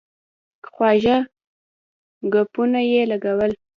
خواږه 0.69 1.17
ګپونه 2.33 2.79
یې 2.91 3.01
لګول. 3.11 3.51